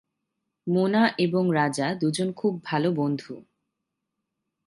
মোনা 0.67 1.03
এবং 1.17 1.43
রাজা 1.51 1.87
দুজন 1.93 2.29
খুব 2.31 2.53
ভালো 2.63 2.89
বন্ধু। 2.91 3.33